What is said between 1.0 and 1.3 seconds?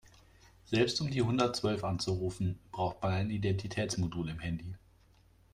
um die